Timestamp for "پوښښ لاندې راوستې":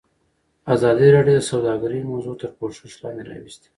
2.57-3.67